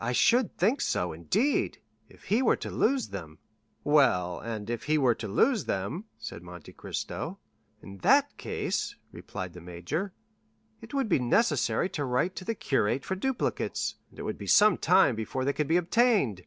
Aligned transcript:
"I 0.00 0.12
should 0.12 0.56
think 0.56 0.80
so, 0.80 1.12
indeed! 1.12 1.78
If 2.08 2.26
he 2.26 2.40
were 2.40 2.54
to 2.54 2.70
lose 2.70 3.08
them——" 3.08 3.38
"Well, 3.82 4.38
and 4.38 4.70
if 4.70 4.84
he 4.84 4.96
were 4.96 5.16
to 5.16 5.26
lose 5.26 5.64
them?" 5.64 6.04
said 6.18 6.44
Monte 6.44 6.72
Cristo. 6.74 7.40
"In 7.82 7.98
that 7.98 8.36
case," 8.38 8.94
replied 9.10 9.54
the 9.54 9.60
major, 9.60 10.12
"it 10.80 10.94
would 10.94 11.08
be 11.08 11.18
necessary 11.18 11.88
to 11.88 12.04
write 12.04 12.36
to 12.36 12.44
the 12.44 12.54
curé 12.54 13.02
for 13.02 13.16
duplicates, 13.16 13.96
and 14.10 14.20
it 14.20 14.22
would 14.22 14.38
be 14.38 14.46
some 14.46 14.78
time 14.78 15.16
before 15.16 15.44
they 15.44 15.52
could 15.52 15.66
be 15.66 15.78
obtained." 15.78 16.42